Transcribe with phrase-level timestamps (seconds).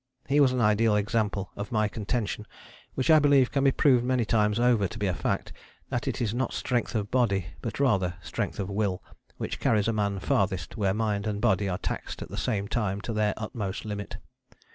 [0.27, 2.47] He was an ideal example of my contention,
[2.95, 5.53] which I believe can be proved many times over to be a fact,
[5.89, 9.03] that it is not strength of body but rather strength of will
[9.37, 12.99] which carries a man farthest where mind and body are taxed at the same time
[13.01, 14.17] to their utmost limit.